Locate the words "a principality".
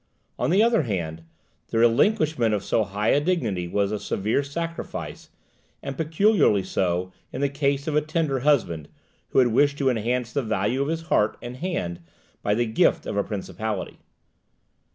13.15-13.99